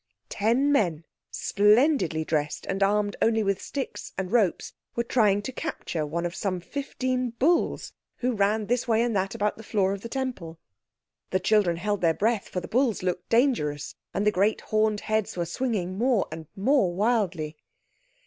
Ten 0.29 0.71
men, 0.71 1.05
splendidly 1.29 2.25
dressed 2.25 2.65
and 2.65 2.81
armed 2.81 3.15
only 3.21 3.43
with 3.43 3.61
sticks 3.61 4.13
and 4.17 4.31
ropes, 4.31 4.73
were 4.95 5.03
trying 5.03 5.43
to 5.43 5.51
capture 5.51 6.07
one 6.07 6.25
of 6.25 6.33
some 6.33 6.59
fifteen 6.59 7.29
bulls 7.37 7.93
who 8.15 8.33
ran 8.33 8.65
this 8.65 8.87
way 8.87 9.03
and 9.03 9.15
that 9.15 9.35
about 9.35 9.57
the 9.57 9.63
floor 9.63 9.93
of 9.93 10.01
the 10.01 10.09
Temple. 10.09 10.57
The 11.29 11.39
children 11.39 11.77
held 11.77 12.01
their 12.01 12.15
breath, 12.15 12.49
for 12.49 12.61
the 12.61 12.67
bulls 12.67 13.03
looked 13.03 13.29
dangerous, 13.29 13.93
and 14.11 14.25
the 14.25 14.31
great 14.31 14.61
horned 14.61 15.01
heads 15.01 15.37
were 15.37 15.45
swinging 15.45 15.99
more 15.99 16.27
and 16.31 16.47
more 16.55 16.91
wildly. 16.95 17.55